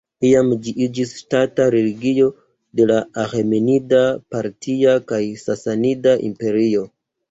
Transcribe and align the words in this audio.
Iam 0.27 0.47
ĝi 0.67 0.71
iĝis 0.85 1.11
ŝtata 1.19 1.67
religio 1.75 2.31
de 2.81 2.89
la 2.95 2.99
Aĥemenida, 3.27 4.03
Partia 4.35 4.99
kaj 5.15 5.25
Sasanida 5.47 6.21
Imperio. 6.35 6.91